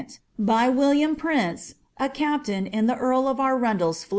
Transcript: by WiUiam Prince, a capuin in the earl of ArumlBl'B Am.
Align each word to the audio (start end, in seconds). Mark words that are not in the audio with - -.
by 0.39 0.67
WiUiam 0.67 1.15
Prince, 1.15 1.75
a 1.99 2.09
capuin 2.09 2.65
in 2.67 2.87
the 2.87 2.95
earl 2.97 3.27
of 3.27 3.37
ArumlBl'B 3.37 4.03
Am. 4.03 4.09